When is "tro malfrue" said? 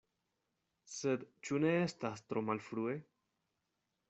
2.31-2.97